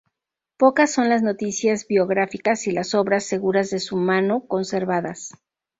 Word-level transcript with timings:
Pocas 0.57 0.91
son 0.91 1.09
las 1.09 1.21
noticias 1.21 1.85
biográficas 1.87 2.65
y 2.65 2.71
las 2.71 2.95
obras 2.95 3.23
seguras 3.23 3.69
de 3.69 3.77
su 3.77 3.97
mano 3.97 4.47
conservadas. 4.47 5.33